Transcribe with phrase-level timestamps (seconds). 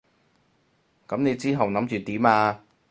[1.07, 2.59] 噉你之後諗住點啊？